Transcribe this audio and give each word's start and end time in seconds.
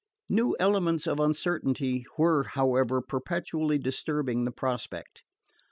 New 0.29 0.55
elements 0.59 1.05
of 1.05 1.19
uncertainty 1.19 2.07
were, 2.17 2.43
however, 2.45 3.01
perpetually 3.03 3.77
disturbing 3.77 4.45
the 4.45 4.51
prospect. 4.51 5.21